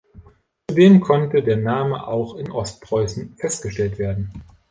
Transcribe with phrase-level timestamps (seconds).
[0.67, 4.31] Zudem konnte der Name auch in Ostpreußen festgestellt werden.